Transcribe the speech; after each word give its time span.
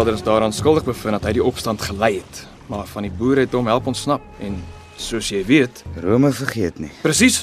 Vader 0.00 0.14
is 0.14 0.22
daaraan 0.22 0.52
skuldig 0.52 0.84
bevind 0.84 1.12
dat 1.12 1.26
hy 1.28 1.32
die 1.36 1.42
opstand 1.44 1.82
gelei 1.84 2.14
het, 2.22 2.38
maar 2.72 2.86
van 2.88 3.04
die 3.04 3.10
boere 3.12 3.42
het 3.44 3.52
hom 3.52 3.66
help 3.68 3.90
ontsnap 3.90 4.22
en 4.40 4.54
soos 4.96 5.26
jy 5.28 5.42
weet, 5.44 5.82
Rome 6.00 6.30
vergeet 6.32 6.78
nie. 6.80 6.88
presies. 7.02 7.42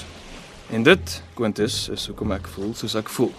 En 0.74 0.82
dit, 0.82 1.12
Quintus, 1.38 1.76
is 1.94 2.08
hoekom 2.10 2.32
ek 2.34 2.48
voel 2.56 2.72
soos 2.74 2.96
ek 2.98 3.12
voel. 3.14 3.30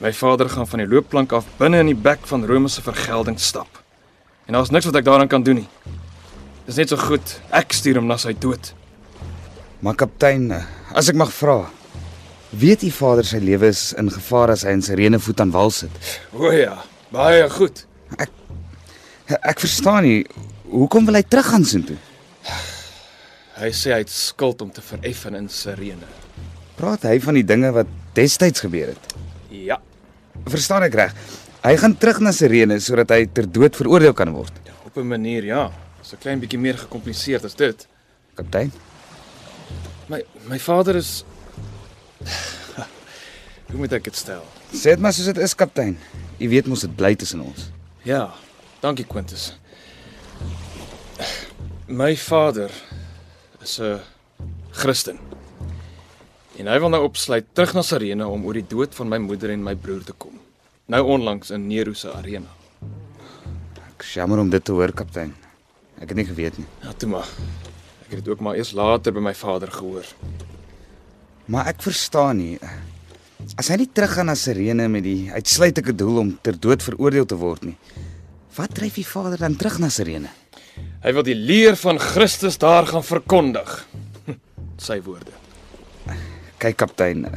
My 0.00 0.14
vader 0.16 0.48
gaan 0.48 0.64
van 0.64 0.80
die 0.80 0.86
loopplank 0.88 1.34
af 1.36 1.50
binne 1.58 1.82
in 1.84 1.90
die 1.90 1.98
bek 2.06 2.24
van 2.30 2.46
Rome 2.48 2.70
se 2.72 2.80
vergelding 2.80 3.36
stap. 3.36 3.82
En 4.48 4.56
daar's 4.56 4.72
niks 4.72 4.88
wat 4.88 4.96
ek 4.96 5.04
daaraan 5.04 5.28
kan 5.28 5.44
doen 5.44 5.60
nie. 5.60 5.68
Dis 6.64 6.78
net 6.80 6.94
so 6.94 6.96
goed 6.96 7.34
ek 7.52 7.76
stuur 7.76 8.00
hom 8.00 8.08
na 8.08 8.16
sy 8.16 8.32
dood. 8.32 8.70
Maar 9.84 9.98
kaptein, 10.06 10.54
as 10.96 11.12
ek 11.12 11.20
mag 11.20 11.34
vra, 11.36 11.58
weet 12.56 12.88
u 12.88 12.90
vader 12.96 13.28
sy 13.28 13.42
lewe 13.44 13.68
is 13.74 13.90
in 13.92 14.08
gevaar 14.08 14.54
as 14.56 14.64
hy 14.64 14.72
in 14.78 14.86
Sirene 14.88 15.20
voet 15.20 15.44
aan 15.44 15.52
wal 15.52 15.74
sit? 15.82 16.00
O 16.32 16.48
ja, 16.48 16.78
baie 17.12 17.44
goed. 17.58 17.84
Ek 19.42 19.58
verstaan 19.58 20.04
nie, 20.06 20.20
hoekom 20.70 21.06
wil 21.08 21.14
hy 21.18 21.22
teruggaan 21.26 21.64
soontoe? 21.66 21.96
Hy 23.56 23.70
sê 23.74 23.92
hy 23.94 23.98
het 24.04 24.10
skuld 24.12 24.60
om 24.62 24.70
te 24.70 24.82
vereffen 24.84 25.34
in 25.34 25.48
Sirene. 25.48 26.06
Praat 26.76 27.02
hy 27.08 27.16
van 27.24 27.34
die 27.34 27.42
dinge 27.44 27.70
wat 27.72 27.86
destyds 28.14 28.60
gebeur 28.60 28.92
het? 28.92 29.14
Ja, 29.50 29.80
Verstaan 30.46 30.82
ek 30.86 30.94
reg? 30.94 31.14
Hy 31.64 31.72
gaan 31.80 31.96
terug 31.98 32.20
na 32.22 32.30
Sirene 32.36 32.76
sodat 32.80 33.10
hy 33.10 33.24
ter 33.26 33.48
dood 33.50 33.74
veroordeel 33.76 34.12
kan 34.14 34.30
word. 34.32 34.52
op 34.86 34.96
'n 34.96 35.08
manier 35.08 35.44
ja. 35.44 35.72
Dis 36.02 36.12
'n 36.12 36.18
klein 36.20 36.40
bietjie 36.40 36.58
meer 36.58 36.78
gekompliseerd 36.78 37.44
as 37.44 37.54
dit. 37.54 37.86
Kaptein, 38.36 38.70
My 40.08 40.22
my 40.48 40.58
vader 40.58 40.96
is 40.96 41.24
Hoe 43.70 43.78
moet 43.78 43.92
ek 43.92 44.04
dit 44.04 44.16
stel? 44.16 44.44
sê 44.72 44.90
dit 44.94 44.98
maar 45.00 45.12
soos 45.12 45.26
dit 45.26 45.38
is, 45.38 45.54
kaptein. 45.54 45.98
U 46.38 46.48
weet 46.48 46.66
mos 46.66 46.80
dit 46.80 46.96
bly 46.96 47.14
tussen 47.16 47.40
ons. 47.40 47.70
Ja, 48.06 48.30
dankie 48.78 49.02
Quintus. 49.02 49.56
My 51.90 52.14
vader 52.16 52.70
is 53.62 53.80
'n 53.80 53.98
Christen. 54.70 55.18
En 56.56 56.66
hy 56.66 56.78
wil 56.78 56.88
nou 56.88 57.02
opsluit 57.02 57.44
terug 57.52 57.74
na 57.74 57.82
Sirene 57.82 58.26
om 58.26 58.44
oor 58.44 58.52
die 58.52 58.66
dood 58.66 58.94
van 58.94 59.08
my 59.08 59.18
moeder 59.18 59.50
en 59.50 59.62
my 59.62 59.74
broer 59.74 60.04
te 60.04 60.12
kom. 60.12 60.38
Nou 60.86 61.02
onlangs 61.02 61.50
in 61.50 61.66
Nero 61.66 61.92
se 61.92 62.12
arena. 62.12 62.46
Ek 63.88 64.02
jammer 64.02 64.38
om 64.38 64.50
dit 64.50 64.64
te 64.64 64.72
hoor, 64.72 64.92
kaptein. 64.92 65.34
Ek 65.98 66.08
het 66.08 66.16
nie 66.16 66.26
geweet 66.26 66.58
nie. 66.58 66.66
Ja, 66.82 66.92
toe 66.92 67.08
maar. 67.08 67.28
Ek 68.06 68.10
het 68.10 68.24
dit 68.24 68.28
ook 68.28 68.40
maar 68.40 68.54
eers 68.54 68.72
later 68.72 69.12
by 69.12 69.20
my 69.20 69.34
vader 69.34 69.72
gehoor. 69.72 70.06
Maar 71.44 71.66
ek 71.66 71.82
verstaan 71.82 72.36
nie. 72.36 72.58
As 73.54 73.68
hy 73.70 73.76
nie 73.78 73.86
teruggaan 73.94 74.26
na 74.26 74.34
Sirene 74.34 74.88
met 74.90 75.04
die 75.06 75.30
uitsluitlike 75.30 75.94
doel 75.94 76.18
om 76.24 76.32
ter 76.42 76.56
dood 76.58 76.82
veroordeel 76.82 77.28
te 77.30 77.38
word 77.38 77.68
nie. 77.68 77.76
Wat 78.56 78.74
dryf 78.74 78.98
die 78.98 79.06
vader 79.06 79.38
dan 79.38 79.54
terug 79.60 79.78
na 79.78 79.90
Sirene? 79.92 80.32
Hy 81.04 81.12
wil 81.14 81.22
die 81.26 81.36
leer 81.38 81.78
van 81.78 82.00
Christus 82.02 82.58
daar 82.58 82.88
gaan 82.90 83.06
verkondig. 83.06 83.76
Sy 84.86 84.98
woorde. 85.06 85.30
Kyk 86.58 86.80
kaptein, 86.80 87.28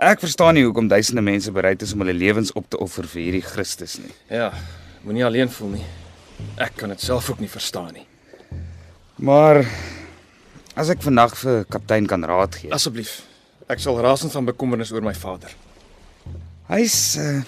ek 0.00 0.24
verstaan 0.24 0.56
nie 0.56 0.64
hoekom 0.64 0.88
duisende 0.90 1.22
mense 1.22 1.52
bereid 1.54 1.84
is 1.84 1.92
om 1.94 2.02
hulle 2.02 2.16
lewens 2.16 2.50
op 2.58 2.66
te 2.72 2.80
offer 2.80 3.06
vir 3.06 3.26
hierdie 3.26 3.44
Christus 3.44 3.98
nie. 4.02 4.12
Ja, 4.32 4.50
moenie 5.04 5.26
alleen 5.28 5.52
voel 5.52 5.76
nie. 5.76 5.86
Ek 6.58 6.74
kan 6.80 6.90
dit 6.94 7.02
self 7.04 7.30
ook 7.30 7.42
nie 7.44 7.50
verstaan 7.52 7.92
nie. 7.94 8.06
Maar 9.22 9.62
as 10.78 10.90
ek 10.94 11.04
vandag 11.04 11.36
vir 11.38 11.64
kaptein 11.70 12.08
kan 12.10 12.24
raad 12.26 12.56
gee. 12.58 12.72
Asseblief. 12.74 13.20
Ek 13.68 13.82
sal 13.84 13.98
rasend 14.00 14.32
van 14.32 14.46
bekommernis 14.48 14.92
oor 14.94 15.04
my 15.04 15.12
vader. 15.12 15.52
Hy's 16.72 17.16
uh 17.20 17.42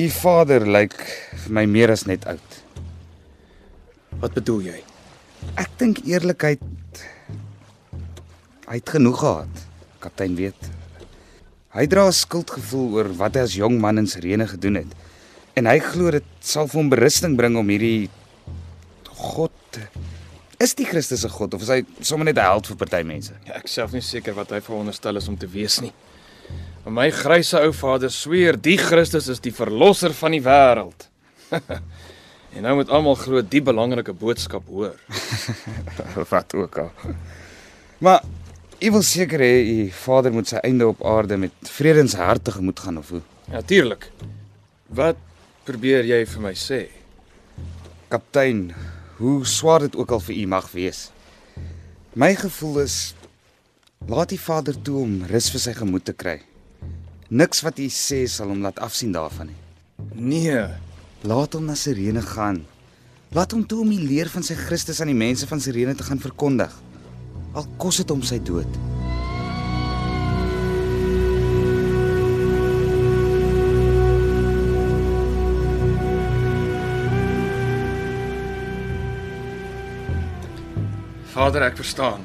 U 0.00 0.06
vader 0.08 0.64
lyk 0.64 0.94
vir 1.42 1.52
my 1.52 1.66
meer 1.68 1.90
as 1.92 2.06
net 2.08 2.22
oud. 2.30 2.54
Wat 4.22 4.32
bedoel 4.32 4.62
jy? 4.70 4.78
Ek 5.60 5.74
dink 5.82 6.00
eerlikheid 6.08 6.62
hy 8.70 8.78
het 8.78 8.92
genoeg 8.94 9.18
gehad. 9.20 9.60
Kaptein 10.00 10.38
weet. 10.38 10.70
Hy 11.74 11.84
dra 11.90 12.06
'n 12.06 12.16
skuldgevoel 12.16 12.88
oor 12.96 13.08
wat 13.18 13.34
hy 13.34 13.42
as 13.44 13.58
jong 13.58 13.76
man 13.82 13.98
in 13.98 14.06
Sirene 14.06 14.46
gedoen 14.46 14.80
het. 14.80 14.90
En 15.58 15.66
hy 15.66 15.78
glo 15.78 16.10
dit 16.10 16.24
sal 16.40 16.70
vir 16.70 16.80
hom 16.80 16.88
berusting 16.88 17.36
bring 17.36 17.58
om 17.58 17.68
hierdie 17.68 18.08
God 19.04 19.52
is 20.60 20.74
die 20.76 20.84
Christus 20.84 21.24
se 21.24 21.30
God 21.32 21.54
of 21.56 21.64
is 21.64 21.72
hy 21.72 21.80
sommer 22.04 22.28
net 22.28 22.38
'n 22.38 22.44
held 22.44 22.66
vir 22.66 22.76
party 22.76 23.02
mense? 23.02 23.32
Ja, 23.46 23.56
ek 23.56 23.68
self 23.68 23.92
nie 23.92 24.04
seker 24.04 24.34
wat 24.34 24.50
hy 24.50 24.60
veronderstel 24.60 25.16
is 25.16 25.28
om 25.28 25.36
te 25.36 25.48
wees 25.48 25.80
nie. 25.80 25.92
Maar 26.84 26.92
my 26.92 27.10
grysse 27.10 27.60
ou 27.60 27.72
vader 27.72 28.10
sweer 28.10 28.56
die 28.56 28.76
Christus 28.76 29.28
is 29.28 29.40
die 29.40 29.52
verlosser 29.52 30.12
van 30.12 30.32
die 30.32 30.42
wêreld. 30.42 31.08
en 32.54 32.62
nou 32.62 32.74
moet 32.76 32.88
almal 32.88 33.16
glo 33.16 33.42
die 33.42 33.62
belangrike 33.62 34.12
boodskap 34.12 34.66
hoor. 34.68 34.96
wat 36.32 36.54
ook 36.54 36.78
al. 36.78 36.92
Maar 37.98 38.22
u 38.80 38.90
wil 38.90 39.02
seker 39.02 39.40
hê 39.40 39.56
u 39.64 39.90
vader 39.92 40.32
moet 40.32 40.48
sy 40.48 40.56
einde 40.64 40.86
op 40.88 41.04
aarde 41.04 41.36
met 41.36 41.52
vredesharte 41.68 42.52
gemoed 42.52 42.80
gaan 42.80 42.98
of 42.98 43.08
hoe? 43.08 43.20
Natuurlik. 43.52 44.10
Wat 44.88 45.16
probeer 45.64 46.04
jy 46.04 46.24
vir 46.26 46.40
my 46.42 46.54
sê? 46.56 46.80
Kaptein, 48.08 48.70
hoe 49.20 49.38
swaar 49.46 49.86
dit 49.86 49.96
ook 49.96 50.16
al 50.16 50.22
vir 50.26 50.36
u 50.42 50.44
mag 50.50 50.70
wees. 50.72 51.06
My 52.16 52.32
gevoel 52.34 52.82
is 52.88 53.14
laat 54.08 54.32
die 54.32 54.40
Vader 54.40 54.74
toe 54.82 55.02
om 55.04 55.18
rus 55.30 55.50
vir 55.52 55.66
sy 55.68 55.76
gemoed 55.76 56.08
te 56.08 56.16
kry. 56.16 56.40
Niks 57.28 57.60
wat 57.62 57.78
u 57.78 57.88
sê 57.92 58.24
sal 58.26 58.50
hom 58.50 58.64
laat 58.64 58.80
afsien 58.82 59.12
daarvan 59.14 59.52
nie. 59.52 59.60
Nee, 60.16 60.64
Laat 61.20 61.52
hom 61.52 61.66
na 61.68 61.74
Sirene 61.76 62.22
gaan. 62.24 62.62
Laat 63.36 63.52
hom 63.52 63.66
toe 63.68 63.82
om 63.82 63.90
die 63.92 64.00
leer 64.00 64.30
van 64.32 64.44
sy 64.46 64.54
Christus 64.56 65.02
aan 65.04 65.10
die 65.12 65.18
mense 65.18 65.44
van 65.50 65.60
Sirene 65.60 65.92
te 65.94 66.06
gaan 66.06 66.22
verkondig. 66.22 66.72
Al 67.52 67.68
kos 67.76 68.00
dit 68.00 68.08
hom 68.08 68.24
sy 68.24 68.38
dood. 68.40 68.99
Vader, 81.30 81.62
ek 81.62 81.76
verstaan. 81.76 82.24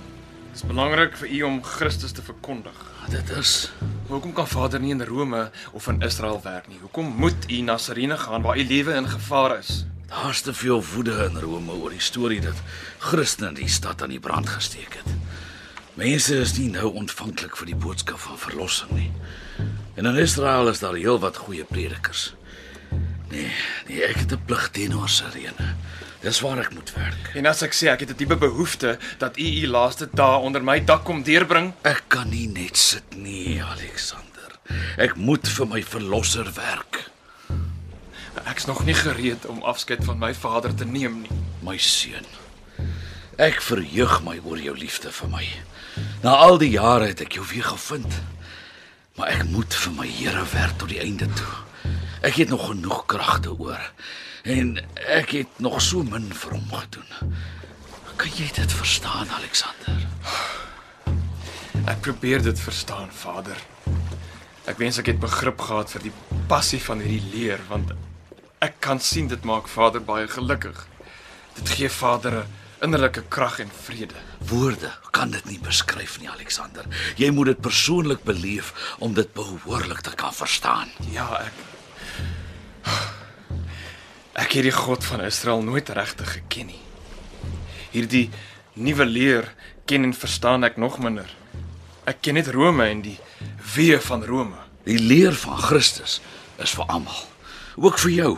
Dit 0.52 0.62
is 0.62 0.68
belangrik 0.68 1.18
vir 1.18 1.30
u 1.30 1.42
om 1.42 1.64
Christus 1.64 2.12
te 2.12 2.22
verkondig. 2.22 2.78
Dit 3.10 3.30
is 3.38 3.72
Maar 4.06 4.20
hoekom 4.20 4.34
kan 4.34 4.48
Vader 4.48 4.80
nie 4.80 4.92
in 4.92 5.02
Rome 5.02 5.52
of 5.74 5.88
in 5.88 6.02
Israel 6.02 6.40
werk 6.44 6.68
nie? 6.68 6.78
Hoekom 6.82 7.06
moet 7.18 7.50
u 7.50 7.62
na 7.62 7.78
Sirene 7.78 8.18
gaan 8.18 8.42
waar 8.42 8.58
u 8.58 8.64
lewe 8.64 8.94
in 8.94 9.10
gevaar 9.10 9.58
is? 9.58 9.86
daar's 10.08 10.42
te 10.42 10.54
veel 10.54 10.84
woede 10.94 11.30
in 11.30 11.40
Rome 11.40 11.72
oor 11.72 11.90
die 11.90 12.02
storie 12.02 12.42
dat 12.42 12.60
Christene 12.98 13.54
die 13.58 13.70
stad 13.70 14.02
aan 14.02 14.14
die 14.14 14.20
brand 14.20 14.50
gesteek 14.50 15.00
het. 15.02 15.12
Mense 15.96 16.38
is 16.44 16.54
nie 16.58 16.70
nou 16.70 16.92
ontvanklik 16.94 17.58
vir 17.58 17.72
die 17.72 17.78
boodskap 17.80 18.20
van 18.20 18.40
verlossing 18.40 18.92
nie. 18.96 19.12
En 19.96 20.06
in 20.06 20.20
Israel 20.20 20.70
is 20.70 20.82
daar 20.84 20.98
heelwat 20.98 21.38
goeie 21.46 21.64
predikers. 21.64 22.34
Nee, 23.32 23.52
nee, 23.88 24.04
ek 24.04 24.24
het 24.24 24.32
'n 24.34 24.46
plig 24.46 24.70
teenoor 24.70 25.10
Sirene. 25.10 25.76
Dis 26.26 26.40
waar 26.42 26.58
ek 26.58 26.72
moet 26.74 26.90
werk. 26.96 27.28
En 27.38 27.46
as 27.46 27.60
ek 27.62 27.76
sê 27.78 27.92
ek 27.92 28.02
het 28.02 28.10
'n 28.10 28.18
diepe 28.18 28.36
behoefte 28.42 28.98
dat 29.22 29.38
u 29.38 29.46
u 29.46 29.68
laaste 29.68 30.10
dae 30.10 30.40
onder 30.42 30.64
my 30.64 30.80
dak 30.84 31.04
kom 31.04 31.24
deurbring, 31.24 31.74
Ek 31.84 32.04
kan 32.08 32.30
nie 32.30 32.48
net 32.48 32.78
sit 32.78 33.16
nie, 33.16 33.62
Alexander. 33.64 34.50
Ek 34.98 35.16
moet 35.16 35.48
vir 35.48 35.68
my 35.68 35.84
verlosser 35.84 36.54
werk. 36.54 37.10
ek's 38.46 38.66
nog 38.66 38.86
nie 38.86 38.94
gereed 38.94 39.46
om 39.46 39.64
afskeid 39.64 40.04
van 40.04 40.18
my 40.18 40.34
vader 40.34 40.74
te 40.76 40.86
neem 40.86 41.22
nie. 41.22 41.32
My 41.62 41.78
seun. 41.78 42.26
Ek 43.38 43.62
verheug 43.62 44.24
my 44.24 44.40
oor 44.44 44.58
jou 44.58 44.78
liefde 44.78 45.12
vir 45.12 45.30
my. 45.30 45.46
Na 46.24 46.36
al 46.36 46.58
die 46.58 46.70
jare 46.70 47.08
het 47.08 47.22
ek 47.22 47.34
jou 47.34 47.46
weer 47.46 47.64
gevind. 47.64 48.14
Maar 49.16 49.28
ek 49.28 49.44
moet 49.44 49.74
vir 49.74 49.94
my 49.94 50.08
Here 50.08 50.46
werk 50.54 50.78
tot 50.78 50.90
die 50.90 51.00
einde 51.00 51.28
toe. 51.34 51.56
Ek 52.22 52.34
het 52.34 52.50
nog 52.50 52.68
genoeg 52.68 53.06
kragte 53.06 53.60
oor 53.60 53.92
en 54.46 54.80
ek 55.10 55.36
het 55.40 55.60
nog 55.60 55.82
so 55.82 56.04
min 56.04 56.30
vir 56.34 56.58
hom 56.58 56.72
gedoen. 56.72 57.36
Kan 58.16 58.32
jy 58.38 58.48
dit 58.56 58.74
verstaan, 58.74 59.30
Alexander? 59.30 60.08
Ek 61.86 62.02
probeer 62.02 62.42
dit 62.42 62.60
verstaan, 62.60 63.12
Vader. 63.12 63.58
Ek 64.66 64.78
wens 64.82 64.98
ek 64.98 65.12
het 65.12 65.20
begrip 65.22 65.60
gehad 65.62 65.92
vir 65.94 66.08
die 66.08 66.14
passie 66.50 66.82
van 66.82 67.04
hierdie 67.04 67.34
leer 67.34 67.62
want 67.70 67.92
Ek 68.66 68.78
kan 68.82 69.00
sien 69.04 69.28
dit 69.28 69.44
maak 69.46 69.68
Vader 69.70 70.02
baie 70.02 70.28
gelukkig. 70.32 70.78
Dit 71.58 71.70
gee 71.76 71.90
Vader 71.90 72.34
'n 72.40 72.48
innerlike 72.82 73.24
krag 73.30 73.60
en 73.60 73.72
vrede. 73.84 74.16
Woorde 74.40 74.92
kan 75.12 75.30
dit 75.32 75.46
nie 75.46 75.60
beskryf 75.60 76.20
nie, 76.20 76.30
Alexander. 76.30 76.86
Jy 77.16 77.30
moet 77.30 77.46
dit 77.46 77.62
persoonlik 77.62 78.24
beleef 78.24 78.96
om 79.00 79.14
dit 79.14 79.34
behoorlik 79.34 80.02
te 80.02 80.16
kan 80.16 80.34
verstaan. 80.34 80.90
Ja, 81.12 81.28
ek 81.46 81.54
Ek 84.36 84.58
het 84.58 84.66
die 84.68 84.76
God 84.76 85.06
van 85.08 85.24
Israel 85.24 85.62
nooit 85.64 85.90
regtig 85.96 86.34
geken 86.38 86.68
nie. 86.74 86.82
Hierdie 87.94 88.26
nuwe 88.76 89.06
leer 89.08 89.48
ken 89.88 90.04
en 90.04 90.12
verstaan 90.14 90.68
ek 90.68 90.76
nog 90.76 90.98
minder. 91.00 91.30
Ek 92.04 92.20
ken 92.20 92.36
net 92.36 92.52
Rome 92.52 92.84
en 92.84 93.00
die 93.06 93.16
wee 93.76 93.96
van 94.10 94.26
Rome. 94.28 94.60
Die 94.84 95.00
leer 95.00 95.34
van 95.40 95.56
Christus 95.58 96.20
is 96.60 96.76
vir 96.76 96.92
almal, 96.92 97.24
ook 97.80 97.98
vir 98.04 98.12
jou. 98.12 98.34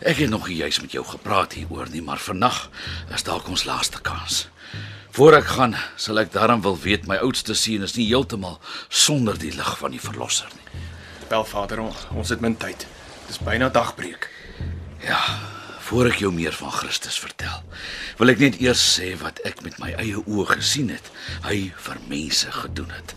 Ek 0.00 0.22
het 0.22 0.30
nog 0.30 0.46
nie 0.48 0.62
juis 0.62 0.78
met 0.80 0.94
jou 0.94 1.02
gepraat 1.04 1.58
hieroor 1.58 1.90
nie, 1.90 2.00
maar 2.06 2.22
vannag 2.22 2.68
is 3.12 3.26
dalk 3.26 3.50
ons 3.50 3.66
laaste 3.66 3.98
kans. 4.06 4.46
Voor 5.10 5.34
ek 5.36 5.50
gaan, 5.58 5.74
sal 5.98 6.22
ek 6.22 6.30
daarom 6.32 6.62
wil 6.62 6.78
weet 6.78 7.10
my 7.10 7.18
oudste 7.18 7.58
seun 7.58 7.82
is 7.82 7.98
nie 7.98 8.06
heeltemal 8.06 8.60
sonder 8.88 9.34
die 9.34 9.52
lig 9.58 9.74
van 9.82 9.90
die 9.90 10.00
verlosser 10.00 10.48
nie. 10.54 10.84
Wel 11.28 11.44
Vader, 11.44 11.82
ons, 11.82 12.06
ons 12.14 12.30
het 12.30 12.40
min 12.40 12.54
tyd. 12.56 12.86
Dis 13.26 13.42
byna 13.42 13.68
dagbreek. 13.74 14.30
Ja, 15.00 15.20
voor 15.80 16.10
ek 16.10 16.18
jou 16.20 16.32
meer 16.32 16.52
van 16.52 16.72
Christus 16.72 17.16
vertel, 17.18 17.62
wil 18.18 18.32
ek 18.34 18.42
net 18.42 18.58
eers 18.60 18.82
sê 18.98 19.14
wat 19.20 19.40
ek 19.48 19.62
met 19.64 19.78
my 19.80 19.94
eie 19.96 20.20
oë 20.20 20.58
gesien 20.58 20.90
het. 20.92 21.06
Hy 21.46 21.70
vir 21.86 22.02
mense 22.10 22.52
gedoen 22.52 22.92
het. 22.92 23.14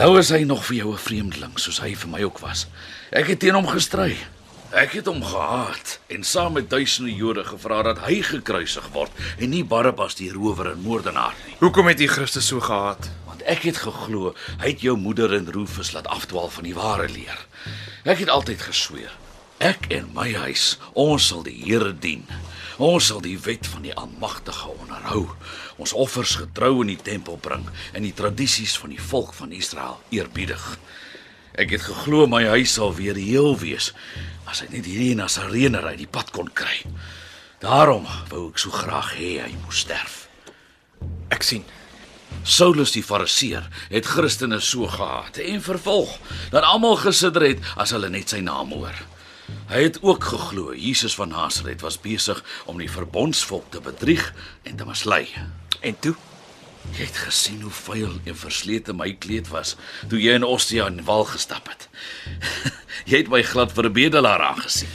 Nou 0.00 0.14
is 0.20 0.30
hy 0.32 0.42
nog 0.48 0.64
vir 0.68 0.76
jou 0.76 0.92
'n 0.92 1.04
vreemdeling 1.04 1.58
soos 1.58 1.80
hy 1.80 1.94
vir 1.94 2.08
my 2.08 2.22
ook 2.22 2.38
was. 2.40 2.66
Ek 3.12 3.28
het 3.28 3.40
teen 3.40 3.54
hom 3.54 3.68
gestry. 3.68 4.16
Ek 4.72 4.92
het 4.92 5.06
hom 5.06 5.22
gehaat 5.22 5.98
en 6.08 6.24
saam 6.24 6.52
met 6.52 6.70
duisende 6.70 7.14
Jode 7.14 7.44
gevra 7.44 7.82
dat 7.82 7.98
hy 7.98 8.22
gekruisig 8.22 8.88
word 8.92 9.12
en 9.38 9.50
nie 9.50 9.64
Barabbas 9.64 10.14
die 10.14 10.32
rower 10.32 10.72
en 10.72 10.80
moordenaar 10.80 11.34
nie. 11.46 11.54
Hoekom 11.60 11.86
het 11.86 12.00
U 12.00 12.06
Christus 12.06 12.46
so 12.46 12.60
gehaat? 12.60 13.10
Want 13.26 13.42
ek 13.42 13.62
het 13.62 13.76
geglo 13.76 14.34
hy 14.58 14.68
het 14.68 14.80
jou 14.80 14.96
moeder 14.96 15.34
en 15.34 15.52
Rufus 15.52 15.92
laat 15.92 16.06
afdwaal 16.06 16.48
van 16.48 16.64
die 16.64 16.74
ware 16.74 17.08
leer. 17.08 17.46
Ek 18.04 18.18
het 18.18 18.28
altyd 18.28 18.62
gesweer, 18.62 19.12
ek 19.58 19.88
en 19.94 20.10
my 20.14 20.28
huis, 20.46 20.76
ons 20.94 21.30
sal 21.30 21.42
die 21.46 21.56
Here 21.64 21.92
dien. 21.92 22.26
Ons 22.76 23.08
sal 23.08 23.22
die 23.24 23.38
wet 23.40 23.64
van 23.72 23.86
die 23.86 23.94
Almagtige 23.96 24.68
onderhou. 24.68 25.24
Ons 25.80 25.94
offers 25.96 26.34
getrou 26.42 26.82
in 26.82 26.92
die 26.92 27.00
tempel 27.00 27.38
bring 27.40 27.64
en 27.96 28.04
die 28.04 28.12
tradisies 28.16 28.76
van 28.76 28.92
die 28.92 29.00
volk 29.00 29.32
van 29.38 29.54
Israel 29.56 29.96
eerbiedig. 30.12 30.64
Ek 31.56 31.72
het 31.72 31.86
geglo 31.86 32.26
my 32.28 32.42
huis 32.52 32.76
sal 32.76 32.92
weer 32.98 33.16
heel 33.16 33.56
wees 33.56 33.94
as 34.44 34.60
hy 34.60 34.68
net 34.74 34.84
hierdie 34.84 35.16
Nasarener 35.16 35.88
uit 35.88 36.02
die 36.04 36.10
pad 36.10 36.34
kon 36.36 36.52
kry. 36.52 36.84
Daarom 37.64 38.04
wou 38.28 38.50
ek 38.50 38.60
so 38.60 38.70
graag 38.70 39.14
hê 39.16 39.38
hy 39.40 39.54
moes 39.64 39.80
sterf. 39.86 40.26
Ek 41.32 41.46
sien. 41.46 41.64
Saulus 42.44 42.92
die 42.92 43.02
Fariseer 43.02 43.64
het 43.88 44.06
Christene 44.06 44.60
so 44.60 44.86
gehaat 44.90 45.40
en 45.40 45.64
vervolg 45.64 46.12
dat 46.52 46.66
almal 46.68 46.98
gesidder 47.00 47.48
het 47.48 47.64
as 47.80 47.94
hulle 47.96 48.12
net 48.12 48.36
sy 48.36 48.44
naam 48.44 48.76
hoor. 48.76 48.94
Hy 49.66 49.82
het 49.82 49.98
ook 50.02 50.24
geglo 50.24 50.74
Jesus 50.74 51.14
van 51.14 51.28
Nasaret 51.28 51.80
was 51.80 52.00
besig 52.00 52.44
om 52.70 52.78
die 52.78 52.90
verbondsvolk 52.90 53.70
te 53.70 53.80
bedrieg 53.80 54.34
en 54.62 54.76
te 54.76 54.86
mislei. 54.86 55.26
En 55.80 55.98
toe? 55.98 56.14
Jy 56.94 57.08
het 57.08 57.16
gesien 57.18 57.64
hoe 57.66 57.72
vuil 57.74 58.12
en 58.24 58.36
verslete 58.38 58.94
my 58.94 59.10
kleed 59.18 59.48
was 59.50 59.74
toe 60.06 60.20
jy 60.22 60.36
in 60.38 60.46
Ostia 60.46 60.86
in 60.86 61.02
wal 61.04 61.26
gestap 61.26 61.66
het. 61.72 61.88
jy 63.10 63.24
het 63.24 63.32
my 63.32 63.42
glad 63.42 63.74
vir 63.74 63.90
'n 63.90 63.92
bedelaar 63.92 64.44
aangesien. 64.52 64.92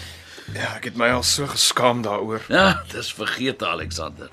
Ja, 0.55 0.75
ek 0.75 0.83
het 0.83 0.95
my 0.95 1.09
al 1.11 1.23
so 1.23 1.47
geskaam 1.47 2.01
daaroor. 2.01 2.41
Ja, 2.47 2.83
dis 2.91 3.13
vergeet 3.13 3.63
Alexander. 3.63 4.29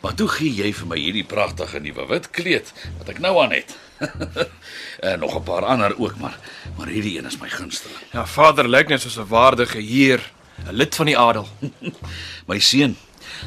Maar 0.00 0.14
toe 0.14 0.28
gee 0.28 0.50
jy 0.50 0.72
vir 0.74 0.86
my 0.86 0.98
hierdie 0.98 1.24
pragtige 1.24 1.78
nuwe 1.78 2.06
wit 2.10 2.30
kleed 2.30 2.72
wat 2.98 3.08
ek 3.08 3.18
nou 3.18 3.38
aan 3.42 3.54
het. 3.54 3.78
en 5.10 5.18
nog 5.18 5.34
'n 5.36 5.42
paar 5.42 5.64
ander 5.64 5.98
ook, 5.98 6.16
maar 6.16 6.38
maar 6.76 6.86
hierdie 6.86 7.18
een 7.18 7.26
is 7.26 7.38
my 7.38 7.48
gunsteling. 7.48 7.98
Ja, 8.12 8.26
Vader 8.26 8.68
lyk 8.68 8.88
net 8.88 9.00
soos 9.00 9.16
'n 9.16 9.26
waardige 9.26 9.78
heer, 9.78 10.32
'n 10.66 10.72
lid 10.72 10.94
van 10.94 11.06
die 11.06 11.18
adel. 11.18 11.48
My 12.50 12.58
seun, 12.58 12.96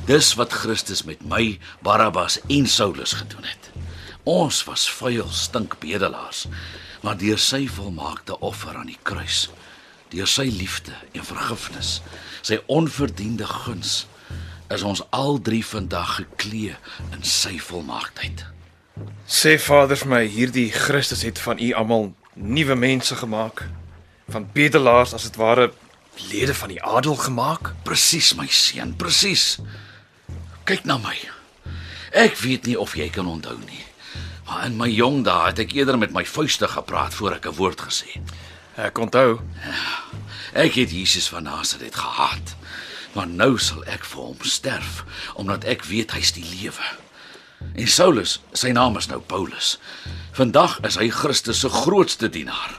dis 0.05 0.33
wat 0.33 0.53
Christus 0.53 1.03
met 1.03 1.25
my, 1.25 1.59
Barabbas 1.81 2.39
en 2.47 2.67
Saulus 2.67 3.13
gedoen 3.13 3.43
het. 3.43 3.71
Ons 4.23 4.63
was 4.63 4.91
vuil, 4.91 5.27
stink 5.27 5.79
bedelaars, 5.79 6.45
maar 7.01 7.17
deur 7.17 7.39
sy 7.39 7.67
volmaakte 7.67 8.39
offer 8.39 8.75
aan 8.75 8.87
die 8.87 8.99
kruis, 9.01 9.49
deur 10.09 10.27
sy 10.27 10.47
liefde 10.47 10.93
en 11.11 11.25
vergifnis, 11.25 12.01
sy 12.41 12.61
onverdiende 12.65 13.45
guns, 13.45 14.05
is 14.69 14.83
ons 14.83 15.03
al 15.09 15.41
drie 15.41 15.65
vandag 15.65 16.15
geklee 16.15 16.75
in 17.11 17.23
sy 17.23 17.59
volmaaktheid. 17.59 18.45
Sê 19.27 19.57
Vader 19.57 19.97
vir 19.97 20.09
my, 20.11 20.21
hierdie 20.27 20.71
Christus 20.71 21.23
het 21.25 21.39
van 21.39 21.59
u 21.59 21.71
almal 21.73 22.11
nuwe 22.33 22.75
mense 22.75 23.15
gemaak, 23.15 23.65
van 24.29 24.45
bedelaars 24.53 25.13
as 25.13 25.23
dit 25.23 25.35
ware 25.35 25.71
lede 26.29 26.53
van 26.53 26.69
die 26.69 26.83
adel 26.83 27.15
gemaak. 27.15 27.73
Presies 27.83 28.33
my 28.37 28.47
seun, 28.47 28.93
presies. 28.95 29.57
Kyk 30.63 30.85
na 30.85 30.97
my. 31.01 31.15
Ek 32.13 32.37
weet 32.43 32.69
nie 32.69 32.77
of 32.79 32.93
jy 32.95 33.09
kan 33.09 33.27
onthou 33.27 33.57
nie. 33.65 33.81
Maar 34.45 34.65
in 34.69 34.77
my 34.77 34.89
jong 34.91 35.23
dae 35.25 35.49
het 35.49 35.63
ek 35.63 35.73
eerder 35.73 35.97
met 35.97 36.13
my 36.13 36.25
vuiste 36.29 36.67
gepraat 36.67 37.13
voor 37.13 37.39
ek 37.39 37.47
'n 37.47 37.57
woord 37.57 37.81
gesê 37.81 38.13
het. 38.13 38.33
Ek 38.77 38.97
onthou. 38.97 39.39
Ek 40.53 40.73
het 40.73 40.91
Jesus 40.91 41.29
van 41.29 41.43
Nasaret 41.43 41.95
gehaat. 41.95 42.55
Maar 43.13 43.27
nou 43.27 43.57
sal 43.57 43.83
ek 43.85 44.05
vir 44.05 44.21
hom 44.21 44.37
sterf 44.41 45.03
omdat 45.33 45.63
ek 45.63 45.83
weet 45.83 46.11
hy's 46.11 46.31
die 46.31 46.45
lewe. 46.45 47.02
En 47.73 47.87
Saulus, 47.87 48.39
sy 48.53 48.71
naam 48.75 48.97
is 48.99 49.09
nou 49.09 49.19
Paulus. 49.19 49.77
Vandag 50.37 50.79
is 50.87 50.97
hy 51.01 51.09
Christus 51.13 51.63
se 51.63 51.69
grootste 51.69 52.29
dienaar. 52.29 52.77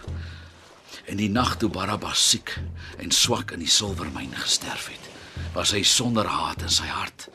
En 1.11 1.19
die 1.21 1.31
nag 1.31 1.57
toe 1.61 1.69
Barabbas 1.69 2.23
siek 2.31 2.55
en 3.03 3.13
swak 3.13 3.53
in 3.55 3.63
die 3.65 3.71
silwermyn 3.71 4.33
gesterf 4.39 4.89
het, 4.93 5.11
was 5.55 5.75
hy 5.75 5.83
sonder 5.87 6.29
haat 6.31 6.63
in 6.65 6.73
sy 6.73 6.87
hart, 6.89 7.29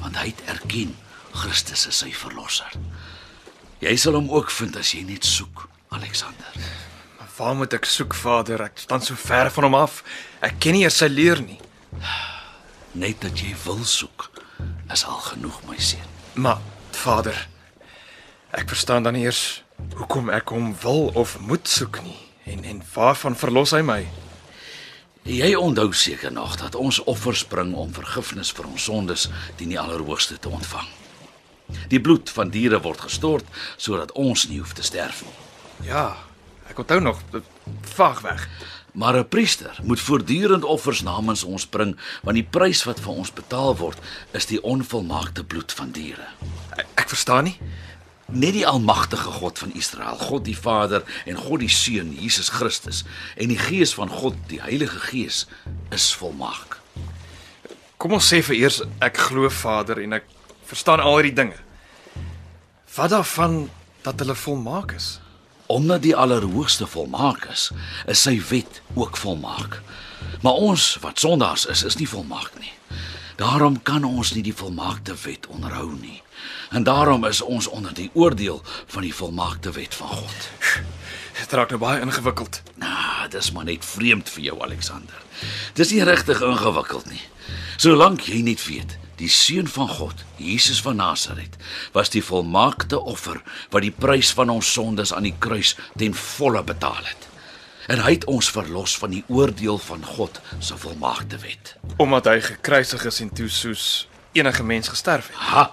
want 0.00 0.18
hy 0.18 0.32
het 0.32 0.42
erken 0.50 0.96
Christus 1.34 1.86
is 1.90 2.00
sy 2.02 2.10
verlosser. 2.14 2.72
Jy 3.82 3.94
sal 4.00 4.16
hom 4.18 4.30
ook 4.32 4.52
vind 4.54 4.76
as 4.80 4.94
jy 4.94 5.02
net 5.06 5.26
soek, 5.28 5.66
Alexander. 5.94 6.58
Maar 7.18 7.32
waar 7.36 7.56
moet 7.58 7.74
ek 7.76 7.88
soek, 7.90 8.14
Vader? 8.16 8.62
Ek 8.68 8.78
staan 8.80 9.02
so 9.04 9.18
ver 9.18 9.50
van 9.52 9.68
hom 9.68 9.76
af. 9.78 10.00
Ek 10.44 10.56
ken 10.62 10.78
nie 10.78 10.84
eers 10.86 11.00
sy 11.02 11.10
leer 11.10 11.42
nie. 11.44 11.58
Net 12.98 13.20
dat 13.26 13.42
jy 13.42 13.52
wil 13.64 13.82
soek, 13.84 14.30
is 14.94 15.04
al 15.10 15.20
genoeg, 15.26 15.58
my 15.68 15.78
seun. 15.82 16.10
Maar 16.38 16.62
Vader, 16.94 17.48
ek 18.50 18.68
verstaan 18.68 19.02
dan 19.02 19.14
eers 19.14 19.62
hoekom 19.98 20.30
ek 20.30 20.48
hom 20.54 20.72
wil 20.82 21.10
of 21.14 21.38
moet 21.40 21.68
soek 21.68 22.00
nie. 22.02 22.18
En 22.44 22.64
en 22.64 22.82
waarvan 22.94 23.36
verlos 23.36 23.72
hy 23.76 23.80
my? 23.84 24.02
Jy 25.24 25.54
onthou 25.56 25.92
seker 25.96 26.32
nog 26.32 26.56
dat 26.60 26.74
ons 26.74 27.00
offers 27.08 27.44
bring 27.48 27.74
om 27.74 27.92
vergifnis 27.96 28.52
vir 28.52 28.68
ons 28.68 28.84
sondes 28.90 29.28
teen 29.56 29.72
die 29.72 29.80
Allerhoogste 29.80 30.38
te 30.38 30.52
ontvang. 30.52 30.88
Die 31.88 32.00
bloed 32.00 32.30
van 32.30 32.52
diere 32.52 32.80
word 32.84 33.06
gestort 33.06 33.48
sodat 33.76 34.12
ons 34.12 34.46
nie 34.48 34.60
hoef 34.60 34.74
te 34.76 34.84
sterf 34.84 35.22
nie. 35.24 35.36
Ja, 35.88 36.10
ek 36.68 36.78
onthou 36.84 37.00
nog 37.00 37.22
vaag 37.96 38.20
weg. 38.20 38.48
Maar 38.94 39.18
'n 39.18 39.28
priester 39.28 39.78
moet 39.82 40.00
voortdurend 40.00 40.64
offers 40.64 41.02
namens 41.02 41.44
ons 41.44 41.66
bring 41.66 41.96
want 42.22 42.36
die 42.36 42.48
prys 42.50 42.84
wat 42.84 43.00
vir 43.00 43.12
ons 43.12 43.32
betaal 43.32 43.76
word 43.76 43.98
is 44.30 44.46
die 44.46 44.62
onvolmaakte 44.62 45.44
bloed 45.44 45.72
van 45.72 45.90
diere. 45.90 46.26
Ek, 46.94 47.08
verstaan 47.08 47.44
nie. 47.44 47.58
Net 48.26 48.52
die 48.52 48.66
almagtige 48.66 49.30
God 49.30 49.58
van 49.58 49.74
Israel, 49.74 50.16
God 50.16 50.44
die 50.44 50.58
Vader 50.58 51.02
en 51.26 51.36
God 51.36 51.60
die 51.60 51.68
Seun 51.68 52.12
Jesus 52.20 52.48
Christus 52.48 53.04
en 53.36 53.48
die 53.48 53.58
Gees 53.58 53.94
van 53.94 54.08
God, 54.08 54.34
die 54.46 54.60
Heilige 54.60 54.98
Gees, 54.98 55.46
is 55.90 56.14
volmaak. 56.14 56.80
Kom 57.96 58.12
ons 58.12 58.32
sê 58.32 58.42
vir 58.42 58.56
eers 58.56 58.82
ek 59.00 59.16
glo 59.16 59.50
Vader 59.50 59.98
en 59.98 60.12
ek 60.12 60.24
verstaan 60.64 61.00
al 61.00 61.16
hierdie 61.16 61.34
dinge. 61.34 61.58
Wat 62.94 63.10
daarvan 63.10 63.70
dat 64.02 64.18
hulle 64.18 64.34
volmaak 64.34 64.92
is? 64.92 65.23
Omdat 65.66 66.02
die 66.02 66.16
Allerhoogste 66.16 66.86
volmaak 66.86 67.44
is, 67.52 67.70
is 68.06 68.22
sy 68.22 68.36
wet 68.48 68.82
ook 68.94 69.16
volmaak. 69.16 69.80
Maar 70.42 70.52
ons 70.52 70.96
wat 71.00 71.18
sondaars 71.18 71.66
is, 71.66 71.82
is 71.82 71.96
nie 71.96 72.08
volmaak 72.08 72.52
nie. 72.60 72.72
Daarom 73.36 73.82
kan 73.82 74.04
ons 74.04 74.34
nie 74.34 74.42
die 74.42 74.54
volmaakte 74.54 75.14
wet 75.24 75.46
onderhou 75.46 75.94
nie. 76.00 76.22
En 76.70 76.82
daarom 76.82 77.24
is 77.24 77.40
ons 77.40 77.66
onder 77.66 77.94
die 77.94 78.10
oordeel 78.12 78.62
van 78.86 79.02
die 79.02 79.14
volmaakte 79.14 79.72
wet 79.72 79.94
van 79.94 80.08
God. 80.08 80.50
Dit 81.40 81.52
raak 81.52 81.72
nou 81.74 81.80
baie 81.80 82.00
ingewikkeld. 82.00 82.62
Nou, 82.78 83.28
dis 83.30 83.50
maar 83.52 83.64
net 83.64 83.84
vreemd 83.84 84.28
vir 84.30 84.42
jou 84.42 84.60
Alexander. 84.62 85.22
Dis 85.74 85.90
nie 85.90 86.04
regtig 86.06 86.40
ingewikkeld 86.40 87.10
nie. 87.10 87.22
Solank 87.76 88.28
jy 88.30 88.42
net 88.46 88.62
weet, 88.68 88.98
die 89.20 89.30
seun 89.30 89.68
van 89.70 89.88
God, 89.88 90.24
Jesus 90.36 90.80
van 90.82 90.96
Nasaret, 90.96 91.56
was 91.92 92.10
die 92.10 92.22
volmaakte 92.24 93.00
offer 93.00 93.40
wat 93.70 93.84
die 93.84 93.94
prys 93.94 94.32
van 94.34 94.50
ons 94.50 94.72
sondes 94.72 95.12
aan 95.14 95.28
die 95.28 95.36
kruis 95.38 95.74
ten 95.98 96.14
volle 96.14 96.62
betaal 96.64 97.02
het. 97.04 97.28
En 97.92 98.00
hy 98.00 98.14
het 98.16 98.24
ons 98.30 98.48
verlos 98.50 98.96
van 98.98 99.12
die 99.12 99.24
oordeel 99.28 99.78
van 99.78 100.04
God 100.16 100.40
se 100.58 100.76
volmaakte 100.80 101.38
wet. 101.42 101.74
Omdat 102.00 102.30
hy 102.32 102.38
gekruisig 102.40 103.04
is 103.10 103.20
en 103.20 103.32
toe 103.34 103.50
soos 103.52 103.84
enige 104.32 104.64
mens 104.64 104.88
gesterf 104.88 105.28
het. 105.28 105.36
Ha. 105.52 105.66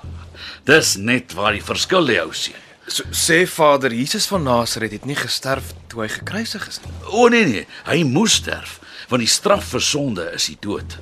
Dis 0.67 0.97
net 0.99 1.33
waar 1.37 1.55
die 1.55 1.63
verskil 1.63 2.03
lê, 2.05 2.19
ou 2.21 2.33
seun. 2.35 2.59
So, 2.91 3.07
sê 3.15 3.45
Vader 3.47 3.93
Jesus 3.95 4.25
van 4.27 4.43
Nasaret 4.43 4.91
het 4.91 5.05
nie 5.07 5.15
gesterf 5.15 5.71
toe 5.87 6.03
hy 6.03 6.09
gekruisig 6.11 6.65
is 6.67 6.81
nie. 6.83 6.93
O 7.07 7.29
nee 7.31 7.45
nee, 7.47 7.67
hy 7.87 8.01
moes 8.03 8.39
sterf, 8.41 8.79
want 9.11 9.23
die 9.23 9.31
straf 9.31 9.69
vir 9.71 9.85
sonde 9.85 10.25
is 10.35 10.49
die 10.51 10.57
dood. 10.59 10.97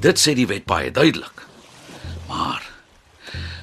Dit 0.00 0.20
sê 0.22 0.36
die 0.38 0.48
wet 0.48 0.64
baie 0.68 0.92
duidelik. 0.94 1.45
Maar 2.28 2.62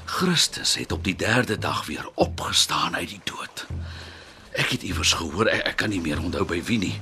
Christus 0.05 0.75
het 0.75 0.91
op 0.91 1.03
die 1.03 1.15
3de 1.15 1.57
dag 1.59 1.85
weer 1.85 2.09
opgestaan 2.13 2.95
uit 2.95 3.09
die 3.09 3.21
dood. 3.23 3.65
Ek 4.51 4.69
het 4.69 4.83
iewers 4.85 5.13
gehoor, 5.13 5.47
ek, 5.49 5.63
ek 5.73 5.75
kan 5.81 5.89
nie 5.89 6.01
meer 6.01 6.21
onthou 6.21 6.45
by 6.45 6.59
wie 6.67 6.77
nie. 6.77 6.95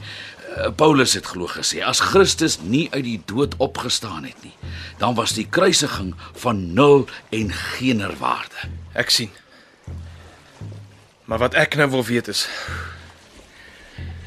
Uh, 0.52 0.70
Paulus 0.76 1.14
het 1.14 1.26
glo 1.28 1.48
gesê 1.52 1.82
as 1.84 2.00
Christus 2.00 2.60
nie 2.62 2.88
uit 2.92 3.04
die 3.04 3.22
dood 3.26 3.56
opgestaan 3.60 4.24
het 4.24 4.40
nie, 4.44 4.54
dan 5.00 5.16
was 5.16 5.36
die 5.36 5.48
kruisiging 5.48 6.14
van 6.44 6.74
nul 6.74 7.08
en 7.30 7.52
geener 7.52 8.16
waarde. 8.20 8.72
Ek 8.94 9.12
sien. 9.12 9.32
Maar 11.28 11.40
wat 11.48 11.56
ek 11.60 11.76
nou 11.80 11.90
wil 11.90 12.06
weet 12.06 12.28
is, 12.28 12.48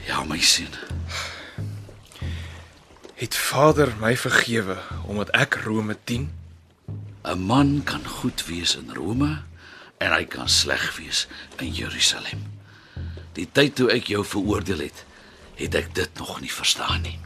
Ja, 0.04 0.24
my 0.24 0.38
seun. 0.40 0.68
het 3.14 3.36
Vader 3.36 3.94
my 4.00 4.16
vergewe 4.16 4.76
omdat 5.08 5.30
ek 5.32 5.54
Rome 5.64 5.96
10? 6.04 6.28
'n 7.24 7.38
Man 7.38 7.80
kan 7.84 8.04
goed 8.06 8.46
wees 8.46 8.76
in 8.76 8.90
Rome 8.92 9.42
en 9.98 10.12
hy 10.12 10.24
kan 10.24 10.48
sleg 10.48 10.96
wees 10.96 11.26
in 11.56 11.72
Jerusalem. 11.72 12.42
Die 13.32 13.48
tyd 13.52 13.74
toe 13.74 13.88
ek 13.90 14.10
jou 14.12 14.24
veroordeel 14.24 14.84
het, 14.84 15.04
het 15.56 15.74
ek 15.74 15.94
dit 15.94 16.18
nog 16.20 16.40
nie 16.40 16.52
verstaan 16.52 17.00
nie. 17.02 17.18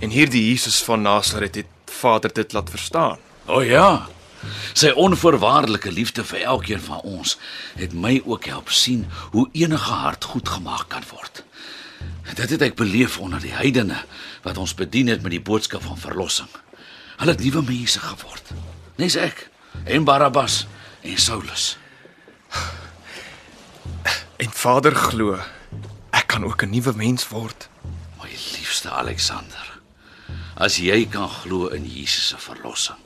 En 0.00 0.10
hierdie 0.10 0.48
Jesus 0.48 0.80
van 0.82 1.02
Nasaret 1.02 1.54
het 1.54 1.68
Vader 1.84 2.32
dit 2.32 2.52
laat 2.52 2.70
verstaan. 2.70 3.18
O 3.46 3.60
oh 3.60 3.64
ja. 3.64 4.08
Sy 4.72 4.94
onvoorwaardelike 4.96 5.92
liefde 5.92 6.24
vir 6.24 6.46
elkeen 6.48 6.80
van 6.80 7.04
ons 7.04 7.36
het 7.76 7.92
my 7.92 8.22
ook 8.24 8.48
help 8.48 8.72
sien 8.72 9.04
hoe 9.34 9.48
enige 9.52 9.92
hart 9.92 10.24
goed 10.24 10.48
gemaak 10.48 10.88
kan 10.88 11.04
word. 11.10 11.44
Dit 12.34 12.56
het 12.56 12.62
ek 12.62 12.80
beleef 12.80 13.18
onder 13.20 13.42
die 13.42 13.52
heidene 13.52 14.00
wat 14.46 14.56
ons 14.56 14.74
bedien 14.74 15.12
het 15.12 15.20
met 15.22 15.36
die 15.36 15.44
boodskap 15.44 15.84
van 15.84 16.00
verlossing. 16.00 16.48
Hulle 17.20 17.34
het 17.36 17.42
nuwe 17.44 17.62
mense 17.62 18.00
geword. 18.00 18.52
Nes 18.96 19.14
ek 19.20 19.42
en 19.84 20.04
Barabbas 20.08 20.64
en 21.04 21.18
Saulus. 21.20 21.76
En 24.40 24.48
Vader 24.56 24.96
glo 24.96 25.36
ek 26.16 26.26
kan 26.32 26.44
ook 26.44 26.62
'n 26.64 26.70
nuwe 26.70 26.92
mens 26.96 27.28
word. 27.28 27.68
My 28.22 28.30
liefste 28.30 28.90
Alexander, 28.90 29.80
as 30.56 30.76
jy 30.76 31.06
kan 31.06 31.28
glo 31.28 31.68
in 31.68 31.84
Jesus 31.84 32.28
se 32.28 32.38
verlossing, 32.38 32.98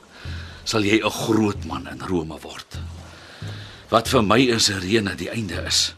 sal 0.63 0.83
jy 0.83 1.03
'n 1.03 1.11
groot 1.11 1.65
man 1.65 1.87
in 1.87 2.01
Rome 2.01 2.39
word. 2.39 2.79
Wat 3.89 4.07
vir 4.07 4.23
my 4.23 4.39
in 4.39 4.59
Sirene 4.59 5.15
die 5.15 5.29
einde 5.29 5.61
is, 5.67 5.95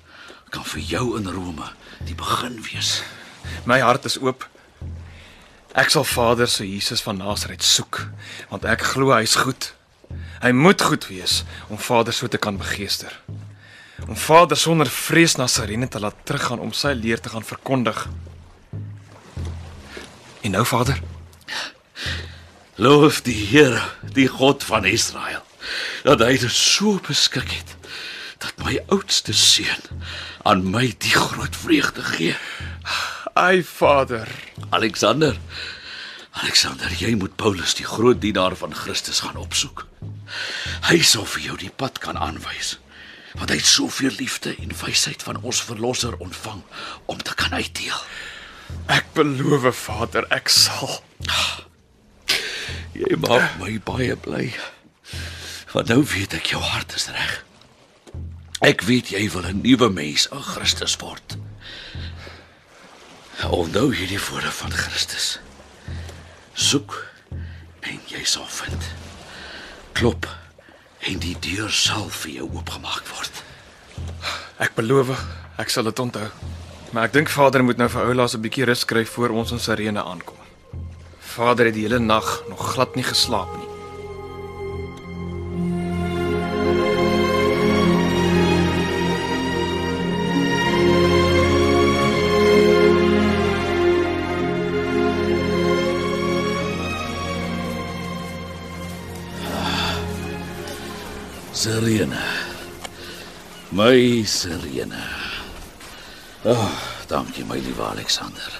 kan 0.50 0.63
vir 0.63 0.81
jou 0.81 1.17
in 1.17 1.27
Rome 1.27 1.69
die 2.05 2.15
begin 2.15 2.62
wees. 2.62 3.01
My 3.65 3.79
hart 3.79 4.05
is 4.05 4.17
oop. 4.17 4.50
Ek 5.74 5.89
sal 5.89 6.05
Vader 6.07 6.47
se 6.47 6.67
Jesus 6.67 7.01
van 7.01 7.17
Nasaret 7.17 7.63
soek, 7.63 8.07
want 8.50 8.65
ek 8.65 8.86
glo 8.93 9.12
hy's 9.15 9.36
goed. 9.36 9.74
Hy 10.41 10.51
moet 10.53 10.81
goed 10.81 11.07
wees 11.09 11.41
om 11.67 11.81
Vader 11.81 12.13
so 12.13 12.27
te 12.27 12.38
kan 12.38 12.57
begeester. 12.57 13.12
Om 14.07 14.15
Vader 14.15 14.57
sonder 14.57 14.89
vrees 14.89 15.36
na 15.36 15.47
Sirene 15.50 15.88
te 15.88 16.00
laat 16.00 16.17
teruggaan 16.24 16.62
om 16.63 16.74
sy 16.74 16.93
leer 16.93 17.19
te 17.19 17.33
gaan 17.33 17.45
verkondig. 17.45 18.05
En 20.45 20.53
nou 20.53 20.65
Vader, 20.65 21.01
Loof 22.77 23.24
die 23.25 23.33
Here, 23.33 23.81
die 24.13 24.27
God 24.29 24.62
van 24.63 24.86
Israel, 24.86 25.41
dat 26.05 26.21
hy 26.21 26.36
dit 26.38 26.53
so 26.53 27.00
beskik 27.01 27.50
het 27.50 27.74
dat 28.38 28.53
my 28.62 28.75
oudste 28.93 29.33
seun 29.33 30.03
aan 30.45 30.62
my 30.69 30.91
die 31.01 31.15
groot 31.15 31.57
vreugde 31.57 32.05
gee. 32.05 32.36
ai 33.33 33.63
Vader, 33.65 34.29
Alexander. 34.69 35.38
Alexander, 36.31 36.91
jy 37.00 37.13
moet 37.15 37.36
Paulus 37.36 37.75
die 37.77 37.86
groot 37.86 38.19
dienaar 38.21 38.55
van 38.55 38.75
Christus 38.75 39.21
gaan 39.24 39.39
opsoek. 39.39 39.86
Hy 40.89 41.00
sal 41.07 41.25
vir 41.25 41.45
jou 41.45 41.55
die 41.62 41.71
pad 41.71 42.01
kan 42.03 42.19
aanwys. 42.19 42.75
Want 43.38 43.53
hy 43.53 43.57
het 43.62 43.69
soveel 43.69 44.12
liefde 44.19 44.55
en 44.59 44.75
wysheid 44.81 45.24
van 45.24 45.39
ons 45.41 45.62
verlosser 45.63 46.17
ontvang 46.19 46.62
om 47.05 47.24
te 47.24 47.36
kan 47.36 47.53
uitdeel. 47.53 47.95
ek 48.88 49.13
beloof 49.13 49.75
Vader, 49.75 50.25
ek 50.29 50.50
sal. 50.50 51.00
Jy 52.93 53.15
maak 53.24 53.55
my 53.62 53.79
baie 53.79 54.15
bly. 54.15 54.51
Want 55.71 55.88
nou 55.88 56.03
weet 56.03 56.33
ek 56.33 56.51
jou 56.51 56.62
hart 56.62 56.95
is 56.95 57.07
reg. 57.07 57.43
Ek 58.59 58.81
weet 58.83 59.13
jy 59.15 59.29
wil 59.31 59.45
'n 59.47 59.62
nuwe 59.62 59.89
mens 59.89 60.27
in 60.27 60.41
Christus 60.41 60.97
word. 61.00 61.38
Onthou 63.46 63.91
hierdie 63.94 64.20
woorde 64.29 64.51
van 64.51 64.72
Christus. 64.72 65.39
Soek 66.53 66.96
en 67.86 68.00
jy 68.10 68.24
sal 68.25 68.48
vind. 68.50 68.88
Klop 69.94 70.25
en 71.06 71.22
die 71.22 71.36
deur 71.46 71.70
sal 71.72 72.10
vir 72.24 72.39
jou 72.39 72.48
oopgemaak 72.50 73.06
word. 73.13 73.44
Ek 74.58 74.74
beloof, 74.74 75.13
ek 75.62 75.70
sal 75.70 75.86
dit 75.86 76.01
onthou. 76.01 76.25
Maar 76.91 77.12
ek 77.12 77.13
dink 77.13 77.29
Vader 77.29 77.63
moet 77.63 77.77
nou 77.77 77.89
vir 77.94 78.10
Oulaas 78.10 78.34
'n 78.34 78.41
bietjie 78.41 78.65
rus 78.65 78.86
kry 78.86 79.06
voor 79.06 79.29
ons 79.29 79.51
in 79.51 79.60
Sirene 79.60 80.03
aankom. 80.03 80.38
Vader 81.20 81.65
het 81.65 81.74
die 81.74 81.86
hele 81.86 82.00
nag 82.00 82.44
nog 82.50 82.74
glad 82.74 82.96
nie 82.96 83.06
geslaap 83.06 83.53
nie. 83.58 83.66
Serene. 102.07 102.23
My 103.71 104.23
Serene. 104.23 105.03
Ag, 106.43 106.55
oh, 106.55 106.71
dankie 107.07 107.45
my 107.45 107.59
liewe 107.59 107.83
Alexander. 107.83 108.59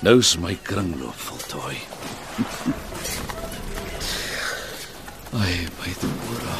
Nou 0.00 0.18
is 0.18 0.38
my 0.38 0.58
kringloop 0.62 1.14
voltooi. 1.14 1.76
Ai, 5.40 5.68
my 5.80 5.94
Dora. 6.00 6.56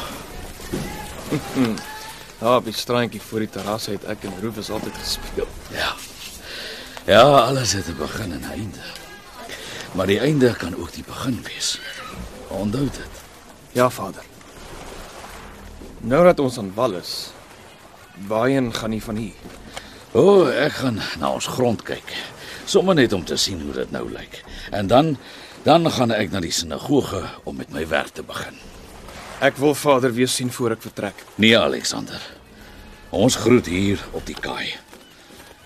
Daar 2.39 2.55
op 2.59 2.65
die 2.65 2.73
strandjie 2.73 3.21
voor 3.21 3.39
die 3.39 3.49
terras 3.49 3.85
het 3.85 4.03
ek 4.03 4.23
en 4.27 4.39
Rufus 4.41 4.69
altyd 4.69 4.97
gespeel. 4.97 5.47
Ja. 5.71 5.95
Ja, 7.07 7.23
alles 7.23 7.73
het 7.73 7.87
'n 7.87 7.97
begin 7.97 8.31
en 8.31 8.39
'n 8.39 8.51
einde. 8.51 8.83
Maar 9.91 10.07
die 10.07 10.19
einde 10.19 10.55
kan 10.55 10.75
ook 10.75 10.93
die 10.93 11.03
begin 11.03 11.43
wees. 11.43 11.79
Onthou 12.47 12.83
dit. 12.83 13.15
Ja, 13.71 13.89
Vader. 13.89 14.23
Nou 16.01 16.23
dat 16.23 16.39
ons 16.39 16.57
aan 16.57 16.73
wal 16.75 16.93
is, 16.99 17.31
waarheen 18.27 18.73
gaan 18.73 18.89
nie 18.93 19.01
van 19.03 19.15
hier? 19.15 19.33
O, 20.11 20.21
oh, 20.21 20.49
ek 20.49 20.79
gaan 20.81 20.99
na 21.19 21.31
ons 21.33 21.49
grond 21.57 21.81
kyk. 21.83 22.13
Sommige 22.65 23.01
net 23.01 23.13
om 23.13 23.25
te 23.25 23.37
sien 23.37 23.61
hoe 23.61 23.73
dit 23.73 23.91
nou 23.91 24.05
lyk. 24.11 24.43
En 24.71 24.87
dan 24.87 25.17
dan 25.63 25.89
gaan 25.91 26.13
ek 26.15 26.31
na 26.31 26.39
die 26.39 26.53
sinagoge 26.53 27.25
om 27.43 27.57
met 27.59 27.73
my 27.75 27.81
werk 27.87 28.13
te 28.15 28.23
begin. 28.23 28.55
Ek 29.43 29.57
wil 29.59 29.75
Vader 29.75 30.13
weer 30.15 30.29
sien 30.31 30.51
voor 30.51 30.77
ek 30.77 30.85
vertrek. 30.85 31.23
Nee, 31.35 31.57
Alexander. 31.59 32.21
Ons 33.09 33.35
groet 33.35 33.67
hier 33.67 33.99
op 34.15 34.23
die 34.25 34.37
kaai. 34.39 34.77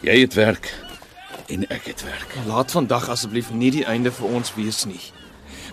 Jy 0.02 0.16
het 0.24 0.34
werk 0.34 0.72
en 1.54 1.68
ek 1.70 1.92
het 1.92 2.02
werk. 2.08 2.34
Laat 2.48 2.74
vandag 2.74 3.12
asseblief 3.14 3.52
nie 3.54 3.70
die 3.72 3.86
einde 3.86 4.12
vir 4.12 4.34
ons 4.40 4.56
wees 4.58 4.86
nie. 4.90 5.04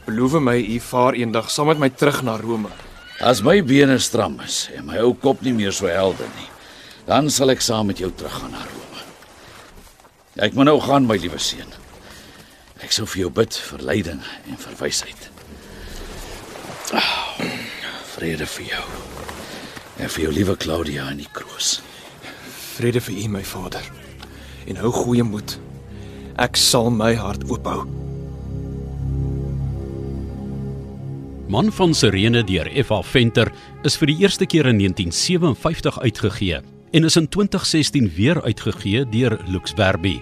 Beloof 0.04 0.36
my 0.42 0.58
u 0.60 0.78
vaar 0.80 1.16
eendag 1.16 1.48
saam 1.50 1.72
met 1.72 1.80
my 1.80 1.88
terug 1.88 2.20
na 2.22 2.36
Rome. 2.36 2.72
As 3.20 3.42
my 3.42 3.60
bene 3.66 3.98
stram 3.98 4.38
is 4.44 4.68
en 4.76 4.84
my 4.86 5.00
ou 5.02 5.10
kop 5.18 5.40
nie 5.42 5.52
meer 5.52 5.72
so 5.74 5.90
helder 5.90 6.28
nie, 6.36 6.46
dan 7.08 7.26
sal 7.34 7.50
ek 7.50 7.64
saam 7.64 7.90
met 7.90 7.98
jou 7.98 8.12
teruggaan 8.14 8.54
na 8.54 8.62
Rome. 8.62 9.02
Ek 10.38 10.54
moet 10.54 10.68
nou 10.68 10.76
gaan, 10.78 11.08
my 11.08 11.16
liewe 11.18 11.40
seun. 11.42 11.72
Ek 12.78 12.94
sou 12.94 13.08
vir 13.10 13.24
jou 13.24 13.32
bid 13.34 13.58
vir 13.58 13.82
leiding 13.82 14.22
en 14.22 14.62
vir 14.62 14.78
wysheid. 14.78 15.26
Oh, 16.94 17.42
vrede 18.14 18.46
vir 18.54 18.70
jou. 18.70 18.86
En 19.98 20.14
vir 20.14 20.28
jou 20.28 20.34
liewe 20.38 20.54
Claudia 20.62 21.10
in 21.10 21.24
die 21.24 21.32
kroos. 21.34 21.80
Vrede 22.78 23.02
vir 23.02 23.18
u 23.18 23.30
my 23.34 23.42
Vader. 23.42 23.82
En 24.70 24.78
hou 24.78 24.94
goeie 24.94 25.26
moed. 25.26 25.58
Ek 26.38 26.54
sal 26.54 26.94
my 26.94 27.16
hart 27.18 27.42
oophou. 27.50 27.82
Man 31.48 31.70
van 31.72 31.94
Sirene 31.96 32.42
deur 32.44 32.68
F.A. 32.84 32.98
Venter 33.02 33.48
is 33.88 33.94
vir 33.96 34.10
die 34.10 34.18
eerste 34.20 34.44
keer 34.44 34.66
in 34.68 34.76
1957 34.82 35.96
uitgegee 36.04 36.58
en 36.92 37.08
is 37.08 37.16
in 37.16 37.28
2016 37.28 38.10
weer 38.16 38.42
uitgegee 38.44 39.06
deur 39.08 39.38
Lux 39.48 39.72
Verbi. 39.76 40.18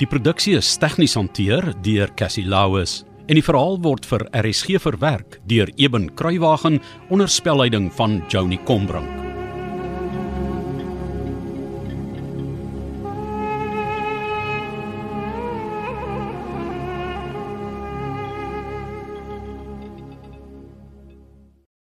Die 0.00 0.08
produksie 0.08 0.54
is 0.56 0.70
tegnies 0.80 1.18
hanteer 1.20 1.68
deur 1.84 2.08
Cassie 2.16 2.46
Lauis 2.48 3.02
en 3.28 3.36
die 3.36 3.44
verhaal 3.44 3.76
word 3.84 4.08
vir 4.08 4.24
RSG 4.40 4.80
verwerk 4.86 5.36
deur 5.52 5.68
Eben 5.76 6.08
Kruiwagen 6.16 6.80
onder 7.12 7.28
spelleiding 7.28 7.92
van 7.92 8.22
Joni 8.32 8.60
Combrink. 8.64 9.23